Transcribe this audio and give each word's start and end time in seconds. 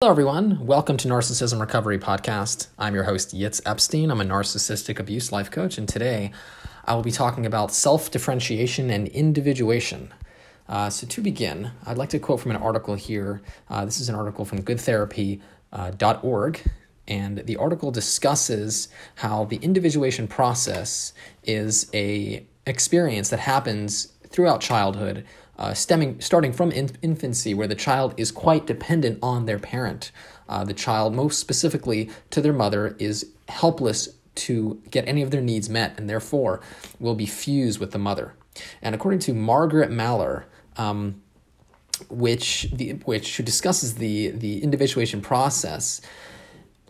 Hello, 0.00 0.12
everyone. 0.12 0.64
Welcome 0.64 0.96
to 0.98 1.08
Narcissism 1.08 1.60
Recovery 1.60 1.98
Podcast. 1.98 2.68
I'm 2.78 2.94
your 2.94 3.02
host, 3.02 3.34
Yitz 3.34 3.60
Epstein. 3.66 4.12
I'm 4.12 4.20
a 4.20 4.24
narcissistic 4.24 5.00
abuse 5.00 5.32
life 5.32 5.50
coach, 5.50 5.76
and 5.76 5.88
today 5.88 6.30
I 6.84 6.94
will 6.94 7.02
be 7.02 7.10
talking 7.10 7.44
about 7.44 7.72
self 7.72 8.08
differentiation 8.08 8.90
and 8.90 9.08
individuation. 9.08 10.14
Uh, 10.68 10.88
so, 10.88 11.04
to 11.08 11.20
begin, 11.20 11.72
I'd 11.84 11.98
like 11.98 12.10
to 12.10 12.20
quote 12.20 12.38
from 12.38 12.52
an 12.52 12.58
article 12.58 12.94
here. 12.94 13.42
Uh, 13.68 13.84
this 13.84 13.98
is 13.98 14.08
an 14.08 14.14
article 14.14 14.44
from 14.44 14.62
goodtherapy.org, 14.62 16.62
and 17.08 17.38
the 17.38 17.56
article 17.56 17.90
discusses 17.90 18.88
how 19.16 19.46
the 19.46 19.56
individuation 19.56 20.28
process 20.28 21.12
is 21.42 21.90
a 21.92 22.46
experience 22.66 23.30
that 23.30 23.40
happens 23.40 24.12
throughout 24.28 24.60
childhood 24.60 25.26
uh, 25.58 25.74
stemming 25.74 26.20
starting 26.20 26.52
from 26.52 26.70
in- 26.70 26.96
infancy, 27.02 27.54
where 27.54 27.66
the 27.66 27.74
child 27.74 28.14
is 28.16 28.30
quite 28.30 28.66
dependent 28.66 29.18
on 29.22 29.46
their 29.46 29.58
parent. 29.58 30.12
Uh, 30.48 30.64
the 30.64 30.74
child, 30.74 31.14
most 31.14 31.38
specifically 31.38 32.10
to 32.30 32.40
their 32.40 32.52
mother, 32.52 32.96
is 32.98 33.32
helpless 33.48 34.08
to 34.34 34.80
get 34.90 35.06
any 35.08 35.20
of 35.22 35.30
their 35.30 35.40
needs 35.40 35.68
met, 35.68 35.98
and 35.98 36.08
therefore 36.08 36.60
will 37.00 37.14
be 37.14 37.26
fused 37.26 37.80
with 37.80 37.90
the 37.90 37.98
mother. 37.98 38.34
And 38.82 38.94
according 38.94 39.20
to 39.20 39.34
Margaret 39.34 39.90
Mahler, 39.90 40.46
um, 40.76 41.20
which 42.08 42.68
the, 42.72 42.92
which 43.04 43.36
who 43.36 43.42
discusses 43.42 43.96
the 43.96 44.30
the 44.30 44.62
individuation 44.62 45.20
process, 45.20 46.00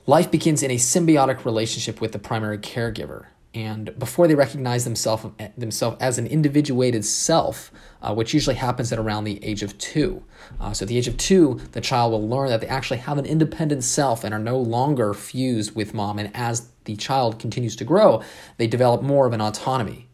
life 0.07 0.31
begins 0.31 0.62
in 0.62 0.71
a 0.71 0.77
symbiotic 0.77 1.45
relationship 1.45 2.01
with 2.01 2.12
the 2.12 2.19
primary 2.19 2.59
caregiver 2.59 3.27
and 3.55 3.98
before 3.98 4.29
they 4.29 4.34
recognize 4.34 4.84
themselves 4.84 5.27
themselves 5.56 5.97
as 6.01 6.19
an 6.19 6.27
individuated 6.27 7.05
self, 7.05 7.73
uh, 8.02 8.15
which 8.15 8.34
usually 8.34 8.56
happens 8.56 8.93
at 8.93 8.98
around 8.98 9.25
the 9.25 9.43
age 9.43 9.62
of 9.62 9.77
two. 9.79 10.23
Uh, 10.61 10.73
so 10.73 10.84
at 10.84 10.89
the 10.89 10.98
age 10.98 11.09
of 11.09 11.16
two, 11.16 11.59
the 11.73 11.80
child 11.80 12.12
will 12.12 12.29
learn 12.29 12.48
that 12.48 12.61
they 12.61 12.66
actually 12.66 12.98
have 12.98 13.16
an 13.16 13.25
independent 13.25 13.84
self 13.84 14.23
and 14.23 14.34
are 14.34 14.39
no 14.39 14.59
longer 14.59 15.15
fused 15.15 15.75
with 15.75 15.95
mom. 15.95 16.19
And 16.19 16.30
as 16.34 16.70
the 16.84 16.97
child 16.97 17.39
continues 17.39 17.75
to 17.77 17.84
grow, 17.84 18.23
they 18.58 18.67
develop 18.67 19.03
more 19.03 19.27
of 19.27 19.33
an 19.33 19.41
autonomy. 19.41 20.08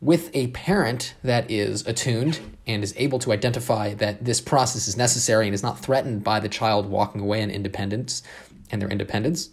With 0.00 0.34
a 0.34 0.48
parent 0.48 1.14
that 1.22 1.48
is 1.48 1.86
attuned 1.86 2.40
and 2.66 2.82
is 2.82 2.92
able 2.96 3.20
to 3.20 3.30
identify 3.30 3.94
that 3.94 4.24
this 4.24 4.40
process 4.40 4.88
is 4.88 4.96
necessary 4.96 5.46
and 5.46 5.54
is 5.54 5.62
not 5.62 5.78
threatened 5.78 6.24
by 6.24 6.40
the 6.40 6.48
child 6.48 6.86
walking 6.86 7.20
away 7.20 7.40
in 7.40 7.50
independence 7.50 8.24
and 8.72 8.82
their 8.82 8.88
independence, 8.88 9.50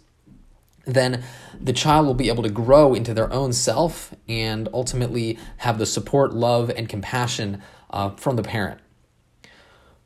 then 0.94 1.22
the 1.60 1.72
child 1.72 2.06
will 2.06 2.14
be 2.14 2.28
able 2.28 2.42
to 2.42 2.50
grow 2.50 2.94
into 2.94 3.14
their 3.14 3.32
own 3.32 3.52
self 3.52 4.14
and 4.28 4.68
ultimately 4.72 5.38
have 5.58 5.78
the 5.78 5.86
support, 5.86 6.32
love, 6.32 6.70
and 6.70 6.88
compassion 6.88 7.62
uh, 7.90 8.10
from 8.10 8.36
the 8.36 8.42
parent. 8.42 8.80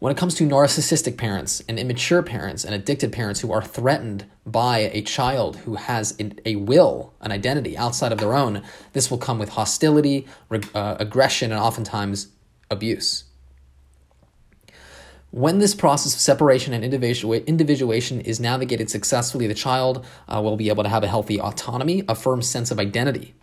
When 0.01 0.11
it 0.11 0.19
comes 0.19 0.35
to 0.35 0.47
narcissistic 0.47 1.17
parents 1.17 1.63
and 1.67 1.79
immature 1.79 2.23
parents 2.23 2.65
and 2.65 2.75
addicted 2.75 3.13
parents 3.13 3.41
who 3.41 3.53
are 3.53 3.63
threatened 3.63 4.27
by 4.45 4.91
a 4.93 5.01
child 5.01 5.57
who 5.59 5.77
has 5.77 6.15
a 6.45 6.57
will, 6.57 7.15
an 7.23 7.33
identity 7.33 7.77
outside 7.79 8.13
of 8.13 8.19
their 8.19 8.35
own, 8.35 8.63
this 8.93 9.11
will 9.11 9.19
come 9.19 9.39
with 9.39 9.51
hostility, 9.51 10.27
uh, 10.75 10.97
aggression, 10.99 11.53
and 11.53 11.61
oftentimes 11.61 12.29
abuse. 12.71 13.25
When 15.35 15.59
this 15.59 15.75
process 15.75 16.15
of 16.15 16.21
separation 16.21 16.73
and 16.73 16.85
individuation 16.85 18.21
is 18.21 18.39
navigated 18.39 18.89
successfully, 18.89 19.49
the 19.49 19.55
child 19.55 20.07
uh, 20.29 20.41
will 20.41 20.57
be 20.57 20.69
able 20.69 20.85
to 20.85 20.89
have 20.89 21.03
a 21.03 21.09
healthy 21.09 21.41
autonomy, 21.41 22.05
a 22.09 22.15
firm 22.15 22.41
sense 22.41 22.71
of 22.71 22.79
identity. 22.79 23.35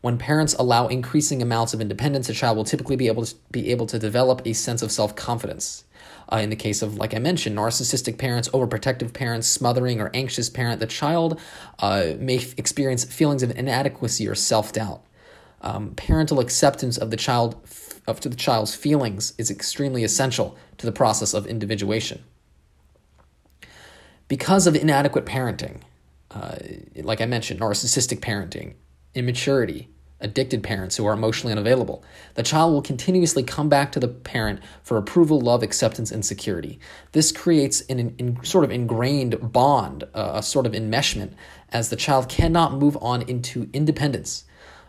When 0.00 0.16
parents 0.16 0.54
allow 0.54 0.86
increasing 0.86 1.42
amounts 1.42 1.74
of 1.74 1.82
independence, 1.82 2.30
a 2.30 2.32
child 2.32 2.56
will 2.56 2.64
typically 2.64 2.96
be 2.96 3.06
able 3.06 3.26
to 3.26 3.34
be 3.50 3.70
able 3.70 3.84
to 3.84 3.98
develop 3.98 4.46
a 4.46 4.54
sense 4.54 4.80
of 4.80 4.90
self-confidence. 4.90 5.84
Uh, 6.32 6.36
in 6.36 6.48
the 6.48 6.56
case 6.56 6.80
of, 6.80 6.96
like 6.96 7.14
I 7.14 7.18
mentioned, 7.18 7.58
narcissistic 7.58 8.16
parents, 8.16 8.48
overprotective 8.48 9.12
parents, 9.12 9.46
smothering 9.46 10.00
or 10.00 10.10
anxious 10.14 10.48
parent, 10.48 10.80
the 10.80 10.86
child 10.86 11.38
uh, 11.80 12.12
may 12.18 12.38
f- 12.38 12.58
experience 12.58 13.04
feelings 13.04 13.42
of 13.42 13.50
inadequacy 13.50 14.26
or 14.26 14.34
self-doubt. 14.34 15.02
Um, 15.60 15.94
parental 15.96 16.40
acceptance 16.40 16.96
of 16.96 17.10
the 17.10 17.18
child 17.18 17.60
of 18.06 18.20
to 18.20 18.28
the 18.28 18.36
child's 18.36 18.74
feelings 18.74 19.32
is 19.38 19.50
extremely 19.50 20.04
essential 20.04 20.56
to 20.78 20.86
the 20.86 20.92
process 20.92 21.34
of 21.34 21.46
individuation. 21.46 22.22
Because 24.28 24.66
of 24.66 24.74
inadequate 24.74 25.24
parenting, 25.24 25.80
uh, 26.30 26.56
like 26.96 27.20
I 27.20 27.26
mentioned, 27.26 27.60
narcissistic 27.60 28.20
parenting, 28.20 28.74
immaturity, 29.14 29.88
addicted 30.20 30.62
parents 30.62 30.96
who 30.96 31.06
are 31.06 31.12
emotionally 31.12 31.52
unavailable, 31.52 32.02
the 32.34 32.42
child 32.42 32.72
will 32.72 32.82
continuously 32.82 33.42
come 33.42 33.68
back 33.68 33.92
to 33.92 34.00
the 34.00 34.08
parent 34.08 34.60
for 34.82 34.96
approval, 34.96 35.40
love, 35.40 35.62
acceptance, 35.62 36.10
and 36.10 36.24
security. 36.24 36.78
This 37.12 37.30
creates 37.32 37.82
an 37.82 38.14
in, 38.18 38.42
sort 38.42 38.64
of 38.64 38.70
ingrained 38.70 39.52
bond, 39.52 40.04
uh, 40.14 40.32
a 40.34 40.42
sort 40.42 40.66
of 40.66 40.72
enmeshment, 40.72 41.32
as 41.70 41.90
the 41.90 41.96
child 41.96 42.28
cannot 42.28 42.74
move 42.74 42.96
on 43.00 43.22
into 43.22 43.68
independence. 43.72 44.44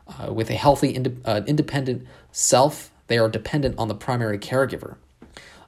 Uh, 0.07 0.31
with 0.31 0.49
a 0.49 0.53
healthy, 0.53 0.95
ind- 0.95 1.21
uh, 1.25 1.41
independent 1.47 2.07
self, 2.31 2.91
they 3.07 3.17
are 3.17 3.29
dependent 3.29 3.77
on 3.77 3.87
the 3.87 3.95
primary 3.95 4.37
caregiver. 4.37 4.97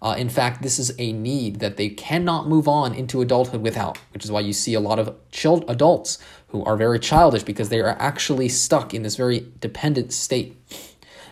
Uh, 0.02 0.16
in 0.18 0.30
fact, 0.30 0.62
this 0.62 0.80
is 0.80 0.94
a 0.98 1.12
need 1.12 1.60
that 1.60 1.76
they 1.76 1.90
cannot 1.90 2.48
move 2.48 2.68
on 2.68 2.94
into 2.94 3.22
adulthood 3.22 3.62
without, 3.62 3.98
which 4.14 4.24
is 4.24 4.32
why 4.32 4.40
you 4.40 4.54
see 4.54 4.74
a 4.74 4.80
lot 4.80 4.98
of 4.98 5.14
child 5.32 5.66
adults 5.68 6.18
who 6.50 6.64
are 6.64 6.78
very 6.78 7.00
childish 7.00 7.44
because 7.44 7.70
they 7.70 7.82
are 7.82 7.98
actually 8.00 8.48
stuck 8.48 8.94
in 8.94 9.04
this 9.04 9.18
very 9.18 9.46
dependent 9.60 10.14
state. 10.14 10.56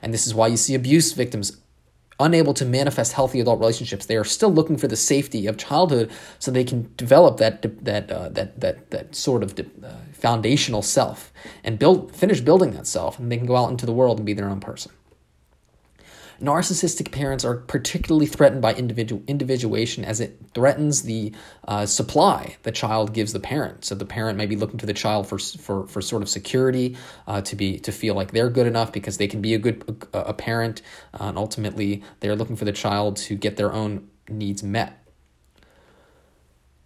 And 0.02 0.14
this 0.14 0.28
is 0.28 0.36
why 0.36 0.48
you 0.48 0.58
see 0.58 0.76
abuse 0.76 1.14
victims 1.14 1.58
unable 2.20 2.54
to 2.54 2.66
manifest 2.66 3.14
healthy 3.14 3.40
adult 3.40 3.60
relationships. 3.60 4.06
They 4.06 4.18
are 4.18 4.24
still 4.24 4.52
looking 4.52 4.78
for 4.78 4.88
the 4.88 4.96
safety 4.96 5.48
of 5.48 5.58
childhood 5.58 6.12
so 6.40 6.52
they 6.52 6.64
can 6.64 6.92
develop 6.98 7.38
that 7.38 7.62
that 7.86 8.12
uh, 8.12 8.30
that 8.30 8.60
that 8.60 8.90
that 8.92 9.16
sort 9.16 9.44
of 9.44 9.58
uh, 9.60 9.90
foundational 10.14 10.82
self 10.82 11.32
and 11.64 11.78
build 11.78 12.16
finish 12.16 12.42
building 12.42 12.72
that 12.72 12.88
self, 12.88 13.20
and 13.20 13.32
they 13.32 13.38
can 13.38 13.46
go 13.46 13.56
out 13.56 13.70
into 13.70 13.86
the 13.86 13.94
world 13.94 14.18
and 14.18 14.26
be 14.26 14.34
their 14.34 14.50
own 14.50 14.60
person. 14.60 14.92
Narcissistic 16.42 17.12
parents 17.12 17.44
are 17.44 17.56
particularly 17.56 18.28
threatened 18.28 18.62
by 18.62 18.74
individual 18.74 19.24
individuation 19.28 20.06
as 20.06 20.20
it 20.20 20.40
threatens 20.54 21.04
the 21.04 21.34
uh, 21.68 21.86
supply 21.86 22.56
the 22.64 22.72
child 22.72 23.14
gives 23.14 23.34
the 23.34 23.40
parent. 23.40 23.86
So 23.86 23.96
the 23.96 24.06
parent 24.06 24.38
may 24.38 24.46
be 24.46 24.56
looking 24.56 24.78
to 24.80 24.86
the 24.86 24.94
child 24.94 25.28
for 25.28 25.40
for, 25.40 25.88
for 25.88 26.02
sort 26.02 26.22
of 26.22 26.30
security, 26.30 26.98
uh, 27.28 27.42
to 27.42 27.56
be 27.56 27.80
to 27.80 27.92
feel 27.92 28.16
like 28.16 28.32
they're 28.32 28.50
good 28.50 28.68
enough 28.68 28.92
because 28.92 29.18
they 29.18 29.28
can 29.28 29.42
be 29.42 29.54
a 29.54 29.60
good 29.60 30.08
a, 30.14 30.20
a 30.20 30.34
parent, 30.34 30.82
uh, 31.14 31.26
and 31.26 31.38
ultimately 31.38 32.04
they're 32.20 32.36
looking 32.36 32.56
for 32.56 32.66
the 32.66 32.72
child 32.72 33.18
to 33.18 33.36
get 33.36 33.58
their 33.58 33.74
own 33.74 34.08
needs 34.30 34.62
met 34.62 35.07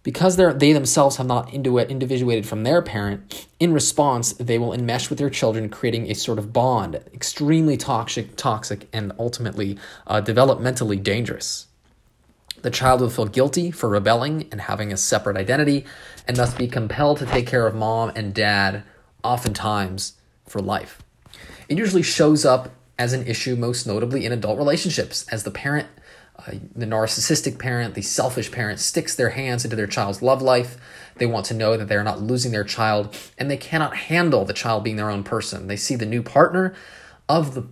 because 0.02 0.36
they 0.36 0.72
themselves 0.72 1.16
have 1.16 1.26
not 1.26 1.52
individuated 1.52 2.46
from 2.46 2.64
their 2.64 2.82
parent, 2.82 3.46
in 3.60 3.72
response, 3.72 4.32
they 4.32 4.58
will 4.58 4.72
enmesh 4.72 5.08
with 5.08 5.18
their 5.18 5.30
children, 5.30 5.68
creating 5.68 6.10
a 6.10 6.14
sort 6.14 6.38
of 6.38 6.52
bond, 6.52 6.96
extremely 7.14 7.76
toxic, 7.76 8.36
toxic, 8.36 8.88
and 8.92 9.12
ultimately 9.18 9.78
uh, 10.06 10.20
developmentally 10.20 11.00
dangerous. 11.00 11.66
The 12.62 12.70
child 12.70 13.00
will 13.00 13.10
feel 13.10 13.26
guilty 13.26 13.70
for 13.70 13.88
rebelling 13.88 14.48
and 14.50 14.62
having 14.62 14.92
a 14.92 14.96
separate 14.96 15.36
identity, 15.36 15.84
and 16.26 16.36
thus 16.36 16.54
be 16.54 16.68
compelled 16.68 17.18
to 17.18 17.26
take 17.26 17.46
care 17.46 17.66
of 17.66 17.74
mom 17.74 18.10
and 18.16 18.34
dad, 18.34 18.82
oftentimes 19.22 20.14
for 20.46 20.60
life. 20.60 21.00
It 21.68 21.78
usually 21.78 22.02
shows 22.02 22.44
up 22.44 22.70
as 22.98 23.12
an 23.12 23.26
issue, 23.26 23.56
most 23.56 23.86
notably 23.86 24.26
in 24.26 24.32
adult 24.32 24.58
relationships, 24.58 25.26
as 25.28 25.44
the 25.44 25.50
parent 25.50 25.88
uh, 26.46 26.52
the 26.74 26.86
narcissistic 26.86 27.58
parent, 27.58 27.94
the 27.94 28.02
selfish 28.02 28.50
parent, 28.50 28.80
sticks 28.80 29.14
their 29.14 29.30
hands 29.30 29.64
into 29.64 29.76
their 29.76 29.86
child's 29.86 30.22
love 30.22 30.42
life. 30.42 30.76
They 31.16 31.26
want 31.26 31.46
to 31.46 31.54
know 31.54 31.76
that 31.76 31.88
they 31.88 31.94
are 31.94 32.04
not 32.04 32.20
losing 32.20 32.52
their 32.52 32.64
child, 32.64 33.16
and 33.38 33.50
they 33.50 33.56
cannot 33.56 33.96
handle 33.96 34.44
the 34.44 34.52
child 34.52 34.84
being 34.84 34.96
their 34.96 35.10
own 35.10 35.24
person. 35.24 35.66
They 35.66 35.76
see 35.76 35.94
the 35.94 36.06
new 36.06 36.22
partner 36.22 36.74
of 37.28 37.54
the 37.54 37.66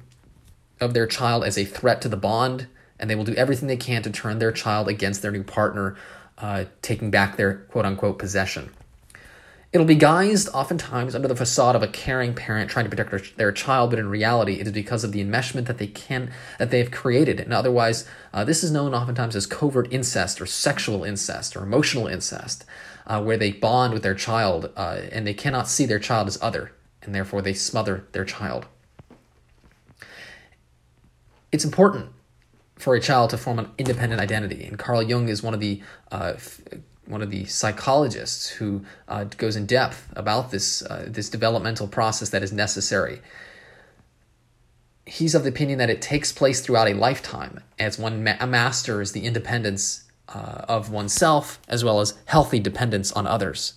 of 0.80 0.94
their 0.94 1.06
child 1.06 1.44
as 1.44 1.59
a 1.59 1.64
threat 1.64 2.00
to 2.00 2.09
the 2.09 2.16
bond, 2.16 2.66
and 2.98 3.10
they 3.10 3.14
will 3.14 3.25
do 3.25 3.34
everything 3.34 3.69
they 3.69 3.76
can 3.76 4.03
to 4.03 4.10
turn 4.10 4.38
their 4.38 4.53
child 4.53 4.88
against 4.88 5.20
their 5.20 5.30
new 5.30 5.44
partner, 5.44 5.97
uh, 6.38 6.64
taking 6.80 7.10
back 7.10 7.36
their 7.36 7.54
quote 7.71 7.84
unquote 7.84 8.18
possession. 8.18 8.71
It'll 9.72 9.87
be 9.87 9.97
guised 9.97 10.53
oftentimes 10.53 11.15
under 11.15 11.28
the 11.28 11.37
facade 11.37 11.77
of 11.77 11.83
a 11.83 11.87
caring 11.87 12.34
parent 12.34 12.69
trying 12.69 12.87
to 12.87 12.91
protect 12.91 13.37
their, 13.37 13.53
child, 13.53 13.91
but 13.91 14.01
in 14.01 14.09
reality, 14.09 14.55
it 14.55 14.67
is 14.67 14.72
because 14.72 15.05
of 15.05 15.13
the 15.13 15.25
enmeshment 15.25 15.67
that 15.67 15.78
they 15.78 15.87
can 15.87 16.33
that 16.59 16.72
they 16.72 16.78
have 16.78 16.91
created. 16.91 17.39
And 17.39 17.53
otherwise, 17.53 18.05
uh, 18.33 18.43
this 18.43 18.65
is 18.65 18.72
known 18.72 18.95
oftentimes 18.95 19.37
as 19.37 19.47
covert 19.47 19.93
incest 19.93 20.41
or 20.41 20.47
sexual 20.47 21.05
incest 21.05 21.55
or 21.57 21.63
emotional 21.63 22.09
incest, 22.09 22.65
uh, 23.07 23.22
where 23.22 23.37
they 23.37 23.53
bond 23.53 23.93
with 23.95 24.03
their 24.03 24.15
child 24.15 24.72
uh, 24.77 25.03
and 25.13 25.25
they 25.25 25.34
cannot 25.34 25.69
see 25.69 25.87
their 25.87 26.01
child 26.01 26.27
as 26.27 26.37
other, 26.43 26.72
and 27.03 27.15
therefore 27.15 27.41
they 27.41 27.55
smother 27.55 28.07
their 28.11 28.25
child. 28.25 28.67
It's 31.53 31.65
important 31.65 32.11
for 32.77 32.97
a 32.97 33.01
child 33.01 33.31
to 33.31 33.39
form 33.39 33.61
an 33.61 33.71
independent 33.78 34.21
identity, 34.21 34.65
and 34.65 34.77
Carl 34.81 35.03
Jung 35.03 35.28
is 35.28 35.45
one 35.45 35.55
of 35.55 35.61
the 35.61 35.81
uh, 36.11 36.33
one 37.10 37.22
of 37.22 37.30
the 37.30 37.45
psychologists 37.47 38.48
who 38.48 38.84
uh, 39.09 39.24
goes 39.24 39.57
in 39.57 39.66
depth 39.66 40.09
about 40.15 40.51
this 40.51 40.83
uh, 40.83 41.07
this 41.09 41.28
developmental 41.28 41.89
process 41.89 42.30
that 42.30 42.42
is 42.42 42.53
necessary. 42.53 43.21
He's 45.07 45.34
of 45.34 45.42
the 45.42 45.48
opinion 45.48 45.78
that 45.78 45.91
it 45.91 46.01
takes 46.01 46.30
place 46.30 46.60
throughout 46.60 46.89
a 46.89 46.95
lifetime 46.95 47.60
as 47.78 47.98
one 47.98 48.22
ma- 48.22 48.47
masters 48.47 49.12
the 49.12 49.24
independence 49.24 50.04
uh, 50.28 50.65
of 50.68 50.91
oneself 50.91 51.60
as 51.68 51.83
well 51.84 52.01
as 52.01 52.16
healthy 52.27 52.60
dependence 52.60 53.10
on 53.12 53.27
others. 53.27 53.74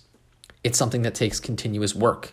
It's 0.62 0.78
something 0.78 1.02
that 1.02 1.14
takes 1.14 1.40
continuous 1.40 1.94
work. 1.94 2.32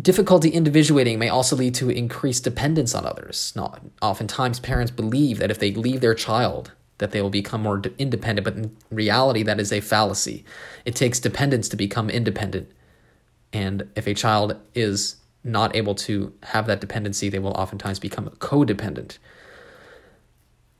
Difficulty 0.00 0.48
individuating 0.48 1.18
may 1.18 1.28
also 1.28 1.54
lead 1.54 1.74
to 1.74 1.90
increased 1.90 2.44
dependence 2.44 2.94
on 2.94 3.04
others. 3.04 3.52
Not, 3.54 3.82
oftentimes, 4.00 4.58
parents 4.58 4.90
believe 4.90 5.38
that 5.38 5.50
if 5.50 5.58
they 5.58 5.72
leave 5.72 6.00
their 6.00 6.14
child, 6.14 6.72
that 7.02 7.10
they 7.10 7.20
will 7.20 7.30
become 7.30 7.62
more 7.62 7.82
independent, 7.98 8.44
but 8.44 8.56
in 8.56 8.76
reality, 8.90 9.42
that 9.42 9.58
is 9.58 9.72
a 9.72 9.80
fallacy. 9.80 10.44
It 10.84 10.94
takes 10.94 11.18
dependence 11.18 11.68
to 11.70 11.76
become 11.76 12.08
independent. 12.08 12.70
And 13.52 13.88
if 13.96 14.06
a 14.06 14.14
child 14.14 14.56
is 14.72 15.16
not 15.42 15.74
able 15.74 15.96
to 15.96 16.32
have 16.44 16.68
that 16.68 16.80
dependency, 16.80 17.28
they 17.28 17.40
will 17.40 17.50
oftentimes 17.54 17.98
become 17.98 18.30
codependent. 18.38 19.18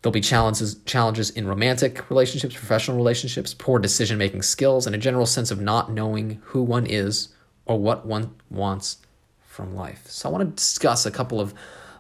There'll 0.00 0.12
be 0.12 0.20
challenges 0.20 0.76
challenges 0.84 1.30
in 1.30 1.48
romantic 1.48 2.08
relationships, 2.08 2.54
professional 2.54 2.96
relationships, 2.96 3.52
poor 3.52 3.80
decision 3.80 4.16
making 4.16 4.42
skills, 4.42 4.86
and 4.86 4.94
a 4.94 4.98
general 4.98 5.26
sense 5.26 5.50
of 5.50 5.60
not 5.60 5.90
knowing 5.90 6.40
who 6.44 6.62
one 6.62 6.86
is 6.86 7.30
or 7.66 7.80
what 7.80 8.06
one 8.06 8.34
wants 8.48 8.98
from 9.40 9.74
life. 9.74 10.04
So 10.06 10.28
I 10.28 10.32
want 10.32 10.44
to 10.48 10.54
discuss 10.54 11.04
a 11.04 11.10
couple 11.10 11.40
of 11.40 11.52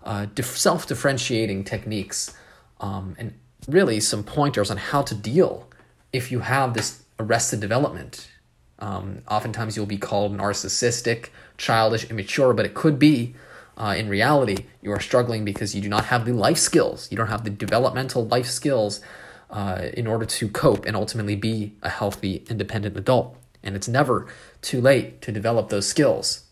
uh, 0.04 0.26
self 0.42 0.86
differentiating 0.86 1.64
techniques 1.64 2.36
um, 2.80 3.16
and 3.18 3.34
really 3.68 4.00
some 4.00 4.24
pointers 4.24 4.70
on 4.70 4.76
how 4.76 5.02
to 5.02 5.14
deal 5.14 5.68
if 6.12 6.30
you 6.30 6.40
have 6.40 6.74
this 6.74 7.02
arrested 7.18 7.60
development. 7.60 8.28
Um, 8.78 9.22
oftentimes 9.28 9.76
you'll 9.76 9.86
be 9.86 9.98
called 9.98 10.36
narcissistic, 10.36 11.28
childish, 11.56 12.10
immature, 12.10 12.52
but 12.52 12.66
it 12.66 12.74
could 12.74 12.98
be 12.98 13.34
uh, 13.76 13.94
in 13.96 14.08
reality 14.08 14.66
you 14.82 14.92
are 14.92 15.00
struggling 15.00 15.44
because 15.44 15.74
you 15.74 15.80
do 15.80 15.88
not 15.88 16.06
have 16.06 16.24
the 16.24 16.32
life 16.32 16.58
skills. 16.58 17.08
You 17.10 17.16
don't 17.16 17.28
have 17.28 17.44
the 17.44 17.50
developmental 17.50 18.26
life 18.26 18.46
skills 18.46 19.00
uh, 19.50 19.88
in 19.94 20.06
order 20.06 20.24
to 20.24 20.48
cope 20.48 20.84
and 20.86 20.96
ultimately 20.96 21.36
be 21.36 21.74
a 21.82 21.88
healthy, 21.88 22.44
independent 22.48 22.96
adult. 22.96 23.36
And 23.62 23.76
it's 23.76 23.88
never 23.88 24.26
too 24.60 24.80
late 24.80 25.22
to 25.22 25.30
develop 25.32 25.68
those 25.68 25.86
skills. 25.86 26.44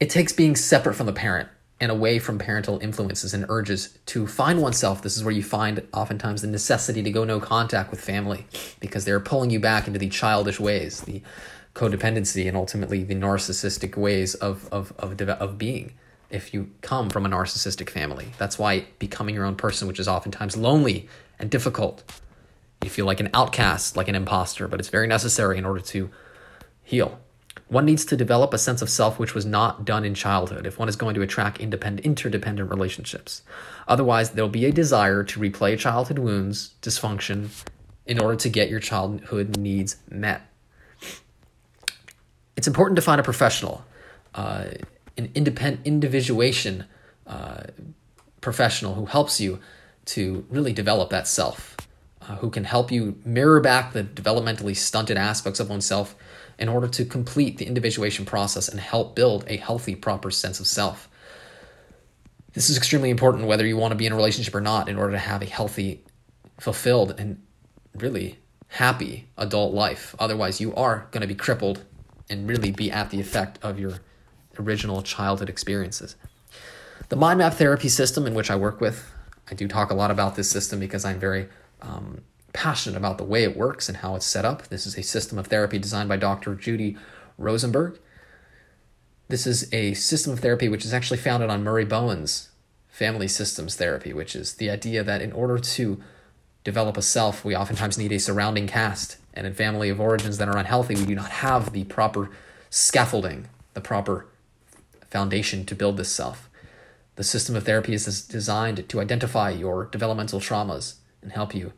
It 0.00 0.08
takes 0.08 0.32
being 0.32 0.56
separate 0.56 0.94
from 0.94 1.06
the 1.06 1.12
parent 1.12 1.48
and 1.80 1.92
away 1.92 2.18
from 2.18 2.38
parental 2.38 2.78
influences 2.78 3.34
and 3.34 3.44
urges 3.48 3.98
to 4.06 4.26
find 4.26 4.62
oneself. 4.62 5.02
This 5.02 5.16
is 5.16 5.24
where 5.24 5.34
you 5.34 5.42
find 5.42 5.86
oftentimes 5.92 6.42
the 6.42 6.48
necessity 6.48 7.02
to 7.02 7.10
go 7.10 7.24
no 7.24 7.38
contact 7.38 7.90
with 7.90 8.00
family 8.00 8.46
because 8.80 9.04
they're 9.04 9.20
pulling 9.20 9.50
you 9.50 9.60
back 9.60 9.86
into 9.86 9.98
the 9.98 10.08
childish 10.08 10.58
ways, 10.58 11.02
the 11.02 11.22
codependency, 11.74 12.48
and 12.48 12.56
ultimately 12.56 13.02
the 13.02 13.14
narcissistic 13.14 13.96
ways 13.96 14.34
of, 14.36 14.68
of, 14.72 14.92
of, 14.98 15.20
of 15.20 15.58
being 15.58 15.92
if 16.30 16.52
you 16.52 16.70
come 16.80 17.10
from 17.10 17.26
a 17.26 17.28
narcissistic 17.28 17.90
family. 17.90 18.32
That's 18.38 18.58
why 18.58 18.86
becoming 18.98 19.34
your 19.34 19.44
own 19.44 19.56
person, 19.56 19.86
which 19.86 20.00
is 20.00 20.08
oftentimes 20.08 20.56
lonely 20.56 21.08
and 21.38 21.50
difficult, 21.50 22.02
you 22.82 22.90
feel 22.90 23.06
like 23.06 23.20
an 23.20 23.30
outcast, 23.34 23.96
like 23.96 24.08
an 24.08 24.14
imposter, 24.14 24.66
but 24.66 24.80
it's 24.80 24.88
very 24.88 25.06
necessary 25.06 25.58
in 25.58 25.64
order 25.64 25.80
to 25.80 26.10
heal. 26.82 27.20
One 27.68 27.84
needs 27.84 28.04
to 28.06 28.16
develop 28.16 28.54
a 28.54 28.58
sense 28.58 28.80
of 28.80 28.88
self 28.88 29.18
which 29.18 29.34
was 29.34 29.44
not 29.44 29.84
done 29.84 30.04
in 30.04 30.14
childhood 30.14 30.66
if 30.66 30.78
one 30.78 30.88
is 30.88 30.96
going 30.96 31.14
to 31.14 31.22
attract 31.22 31.60
independent, 31.60 32.06
interdependent 32.06 32.70
relationships. 32.70 33.42
Otherwise, 33.88 34.30
there'll 34.30 34.48
be 34.48 34.66
a 34.66 34.72
desire 34.72 35.24
to 35.24 35.40
replay 35.40 35.78
childhood 35.78 36.18
wounds, 36.18 36.74
dysfunction, 36.80 37.48
in 38.06 38.20
order 38.20 38.36
to 38.36 38.48
get 38.48 38.70
your 38.70 38.80
childhood 38.80 39.56
needs 39.56 39.96
met. 40.08 40.42
It's 42.56 42.68
important 42.68 42.96
to 42.96 43.02
find 43.02 43.20
a 43.20 43.24
professional, 43.24 43.84
uh, 44.34 44.66
an 45.16 45.30
independent 45.34 45.86
individuation 45.86 46.84
uh, 47.26 47.64
professional 48.40 48.94
who 48.94 49.06
helps 49.06 49.40
you 49.40 49.58
to 50.06 50.46
really 50.48 50.72
develop 50.72 51.10
that 51.10 51.26
self, 51.26 51.76
uh, 52.22 52.36
who 52.36 52.48
can 52.48 52.64
help 52.64 52.92
you 52.92 53.20
mirror 53.24 53.60
back 53.60 53.92
the 53.92 54.04
developmentally 54.04 54.76
stunted 54.76 55.16
aspects 55.16 55.58
of 55.58 55.68
oneself 55.68 56.14
in 56.58 56.68
order 56.68 56.88
to 56.88 57.04
complete 57.04 57.58
the 57.58 57.66
individuation 57.66 58.24
process 58.24 58.68
and 58.68 58.80
help 58.80 59.14
build 59.14 59.44
a 59.48 59.56
healthy, 59.56 59.94
proper 59.94 60.30
sense 60.30 60.60
of 60.60 60.66
self. 60.66 61.08
This 62.52 62.70
is 62.70 62.78
extremely 62.78 63.10
important 63.10 63.46
whether 63.46 63.66
you 63.66 63.76
want 63.76 63.92
to 63.92 63.96
be 63.96 64.06
in 64.06 64.12
a 64.12 64.16
relationship 64.16 64.54
or 64.54 64.62
not 64.62 64.88
in 64.88 64.96
order 64.96 65.12
to 65.12 65.18
have 65.18 65.42
a 65.42 65.46
healthy, 65.46 66.02
fulfilled, 66.58 67.14
and 67.18 67.42
really 67.94 68.38
happy 68.68 69.28
adult 69.36 69.74
life. 69.74 70.14
Otherwise, 70.18 70.60
you 70.60 70.74
are 70.74 71.06
going 71.10 71.20
to 71.20 71.26
be 71.26 71.34
crippled 71.34 71.84
and 72.30 72.48
really 72.48 72.70
be 72.70 72.90
at 72.90 73.10
the 73.10 73.20
effect 73.20 73.58
of 73.62 73.78
your 73.78 74.00
original 74.58 75.02
childhood 75.02 75.50
experiences. 75.50 76.16
The 77.08 77.16
mind 77.16 77.38
map 77.38 77.54
therapy 77.54 77.88
system 77.88 78.26
in 78.26 78.34
which 78.34 78.50
I 78.50 78.56
work 78.56 78.80
with, 78.80 79.12
I 79.50 79.54
do 79.54 79.68
talk 79.68 79.90
a 79.90 79.94
lot 79.94 80.10
about 80.10 80.34
this 80.34 80.50
system 80.50 80.80
because 80.80 81.04
I'm 81.04 81.20
very 81.20 81.48
um, 81.82 82.22
passionate 82.56 82.96
about 82.96 83.18
the 83.18 83.24
way 83.24 83.44
it 83.44 83.54
works 83.54 83.86
and 83.86 83.98
how 83.98 84.16
it's 84.16 84.24
set 84.24 84.46
up. 84.46 84.66
This 84.68 84.86
is 84.86 84.96
a 84.96 85.02
system 85.02 85.38
of 85.38 85.48
therapy 85.48 85.78
designed 85.78 86.08
by 86.08 86.16
Dr. 86.16 86.54
Judy 86.54 86.96
Rosenberg. 87.36 88.00
This 89.28 89.46
is 89.46 89.72
a 89.74 89.92
system 89.92 90.32
of 90.32 90.40
therapy 90.40 90.66
which 90.66 90.84
is 90.86 90.94
actually 90.94 91.18
founded 91.18 91.50
on 91.50 91.62
Murray 91.62 91.84
Bowen's 91.84 92.48
family 92.88 93.28
systems 93.28 93.76
therapy, 93.76 94.14
which 94.14 94.34
is 94.34 94.54
the 94.54 94.70
idea 94.70 95.04
that 95.04 95.20
in 95.20 95.32
order 95.32 95.58
to 95.58 96.02
develop 96.64 96.96
a 96.96 97.02
self, 97.02 97.44
we 97.44 97.54
oftentimes 97.54 97.98
need 97.98 98.10
a 98.10 98.18
surrounding 98.18 98.66
cast. 98.66 99.18
And 99.34 99.46
in 99.46 99.52
family 99.52 99.90
of 99.90 100.00
origins 100.00 100.38
that 100.38 100.48
are 100.48 100.56
unhealthy, 100.56 100.94
we 100.94 101.04
do 101.04 101.14
not 101.14 101.30
have 101.30 101.74
the 101.74 101.84
proper 101.84 102.30
scaffolding, 102.70 103.48
the 103.74 103.82
proper 103.82 104.28
foundation 105.10 105.66
to 105.66 105.74
build 105.74 105.98
this 105.98 106.10
self. 106.10 106.48
The 107.16 107.24
system 107.24 107.54
of 107.54 107.64
therapy 107.64 107.92
is 107.92 108.26
designed 108.26 108.88
to 108.88 109.00
identify 109.00 109.50
your 109.50 109.84
developmental 109.84 110.40
traumas 110.40 110.94
and 111.20 111.32
help 111.32 111.54
you 111.54 111.74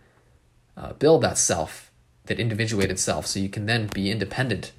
uh, 0.79 0.93
build 0.95 1.23
that 1.23 1.37
self, 1.37 1.91
that 2.27 2.39
individuated 2.39 2.99
self, 2.99 3.27
so 3.27 3.41
you 3.41 3.49
can 3.49 3.67
then 3.67 3.89
be 3.89 4.11
independent, 4.11 4.73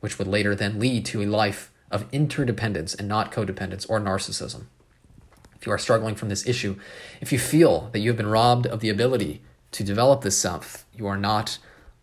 which 0.00 0.18
would 0.18 0.28
later 0.28 0.54
then 0.54 0.78
lead 0.78 1.04
to 1.06 1.22
a 1.22 1.26
life 1.26 1.72
of 1.90 2.06
interdependence 2.12 2.94
and 2.94 3.08
not 3.08 3.32
codependence 3.32 3.88
or 3.88 4.00
narcissism. 4.00 4.66
If 5.56 5.66
you 5.66 5.72
are 5.72 5.78
struggling 5.78 6.14
from 6.14 6.28
this 6.28 6.46
issue, 6.46 6.76
if 7.20 7.32
you 7.32 7.38
feel 7.38 7.88
that 7.92 8.00
you 8.00 8.10
have 8.10 8.16
been 8.16 8.26
robbed 8.26 8.66
of 8.66 8.80
the 8.80 8.90
ability 8.90 9.42
to 9.72 9.82
develop 9.82 10.22
this 10.22 10.38
self, 10.38 10.86
you 10.94 11.06
are 11.06 11.16
not 11.16 11.58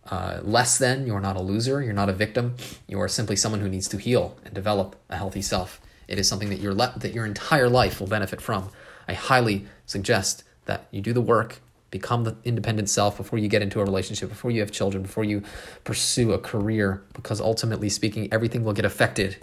uh, 0.10 0.39
less 0.42 0.78
than, 0.78 1.06
you 1.06 1.13
are 1.16 1.22
not 1.22 1.38
a 1.38 1.42
loser, 1.42 1.81
you're 1.81 1.94
not 1.94 2.10
a 2.10 2.13
victim, 2.13 2.56
you 2.88 3.00
are 3.00 3.07
simply 3.07 3.36
someone 3.36 3.62
who 3.62 3.69
needs 3.69 3.88
to 3.88 3.98
heal 3.98 4.38
and 4.44 4.54
develop 4.54 4.95
a 5.10 5.16
healthy 5.16 5.42
self. 5.42 5.80
It 6.07 6.18
is 6.18 6.28
something 6.28 6.50
that 6.50 6.60
your 6.60 6.74
le- 6.74 6.94
that 6.98 7.13
your 7.13 7.25
entire 7.25 7.69
life 7.69 8.00
will 8.00 8.07
benefit 8.07 8.42
from. 8.42 8.69
I 9.07 9.13
highly 9.13 9.68
suggest 9.86 10.44
that 10.66 10.88
you 10.92 11.01
do 11.01 11.13
the 11.13 11.22
work 11.22 11.62
become 11.91 12.23
the 12.23 12.35
independent 12.45 12.89
self 12.89 13.17
before 13.17 13.38
you 13.38 13.47
get 13.47 13.61
into 13.61 13.79
a 13.79 13.83
relationship, 13.83 14.29
before 14.29 14.49
you 14.49 14.61
have 14.61 14.71
children, 14.71 15.03
before 15.03 15.25
you 15.25 15.44
pursue 15.83 16.31
a 16.31 16.39
career, 16.39 17.04
because 17.13 17.39
ultimately 17.39 17.89
speaking, 17.89 18.27
everything 18.31 18.63
will 18.63 18.73
get 18.73 18.85
affected. 18.85 19.37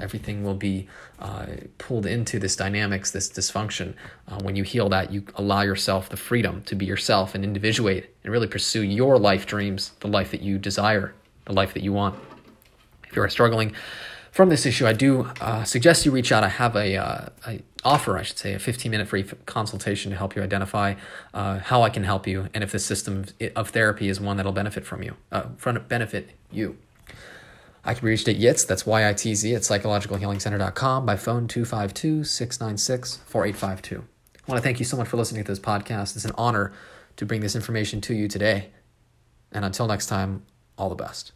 Everything 0.00 0.42
will 0.42 0.54
be 0.54 0.88
uh, 1.18 1.44
pulled 1.76 2.06
into 2.06 2.38
this 2.38 2.56
dynamics, 2.56 3.10
this 3.10 3.28
dysfunction. 3.28 3.94
Uh, 4.26 4.40
when 4.40 4.56
you 4.56 4.62
heal 4.64 4.88
that, 4.88 5.12
you 5.12 5.24
allow 5.34 5.60
yourself 5.60 6.08
the 6.08 6.16
freedom 6.16 6.62
to 6.62 6.74
be 6.74 6.86
yourself 6.86 7.34
and 7.34 7.44
individuate 7.44 8.16
and 8.24 8.32
really 8.32 8.46
pursue 8.46 8.80
your 8.80 9.18
life 9.18 9.44
dreams, 9.44 9.92
the 10.00 10.08
life 10.08 10.30
that 10.30 10.40
you 10.40 10.56
desire, 10.56 11.14
the 11.44 11.52
life 11.52 11.74
that 11.74 11.82
you 11.82 11.92
want. 11.92 12.18
If 13.10 13.14
you 13.14 13.22
are 13.22 13.28
struggling 13.28 13.74
from 14.30 14.48
this 14.48 14.66
issue, 14.66 14.86
I 14.86 14.92
do 14.92 15.22
uh, 15.40 15.64
suggest 15.64 16.06
you 16.06 16.12
reach 16.12 16.30
out. 16.30 16.44
I 16.44 16.48
have 16.48 16.76
a, 16.76 16.96
uh, 16.96 17.26
a, 17.46 17.62
offer, 17.84 18.18
I 18.18 18.22
should 18.22 18.38
say, 18.38 18.54
a 18.54 18.58
15 18.58 18.90
minute 18.90 19.08
free 19.08 19.24
consultation 19.46 20.10
to 20.10 20.16
help 20.16 20.36
you 20.36 20.42
identify 20.42 20.94
uh, 21.32 21.58
how 21.58 21.82
I 21.82 21.90
can 21.90 22.04
help 22.04 22.26
you 22.26 22.48
and 22.52 22.62
if 22.62 22.72
this 22.72 22.84
system 22.84 23.24
of 23.56 23.70
therapy 23.70 24.08
is 24.08 24.20
one 24.20 24.36
that'll 24.36 24.52
benefit 24.52 24.84
from 24.84 25.02
you, 25.02 25.16
uh, 25.32 25.44
benefit 25.88 26.30
you. 26.50 26.76
I 27.82 27.94
can 27.94 28.04
be 28.04 28.10
reached 28.10 28.28
at 28.28 28.36
YITZ, 28.36 28.66
that's 28.66 28.84
Y-I-T-Z, 28.84 29.54
at 29.54 29.62
psychologicalhealingcenter.com 29.62 31.06
by 31.06 31.16
phone 31.16 31.48
252-696-4852. 31.48 33.96
I 33.96 34.02
want 34.46 34.58
to 34.58 34.62
thank 34.62 34.78
you 34.78 34.84
so 34.84 34.98
much 34.98 35.08
for 35.08 35.16
listening 35.16 35.42
to 35.44 35.50
this 35.50 35.58
podcast. 35.58 36.14
It's 36.14 36.26
an 36.26 36.32
honor 36.36 36.74
to 37.16 37.24
bring 37.24 37.40
this 37.40 37.56
information 37.56 38.02
to 38.02 38.14
you 38.14 38.28
today. 38.28 38.68
And 39.52 39.64
until 39.64 39.86
next 39.86 40.04
time, 40.06 40.42
all 40.76 40.90
the 40.90 40.94
best. 40.94 41.32